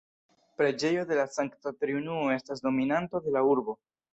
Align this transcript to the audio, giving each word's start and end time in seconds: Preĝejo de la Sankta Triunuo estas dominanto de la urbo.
Preĝejo 0.61 1.03
de 1.11 1.17
la 1.19 1.25
Sankta 1.35 1.75
Triunuo 1.83 2.27
estas 2.39 2.67
dominanto 2.67 3.25
de 3.29 3.37
la 3.39 3.49
urbo. 3.53 3.79